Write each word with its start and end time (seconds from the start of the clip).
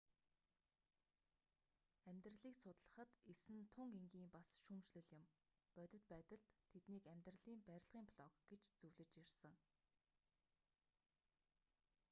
амьдралийг 2.09 2.55
судлахад 2.63 3.09
эс 3.31 3.43
нь 3.57 3.65
тун 3.73 3.89
энгийн 4.01 4.27
бас 4.35 4.47
шүүмжлэм 4.65 5.05
юм 5.17 5.23
бодит 5.75 6.03
байдалд 6.13 6.45
тэднийг 6.71 7.03
амьдралийн 7.13 7.61
барилгын 7.69 8.05
блок 8.09 8.33
гэж 8.49 8.63
зөвлөж 8.79 9.11
ирсэн 9.23 9.53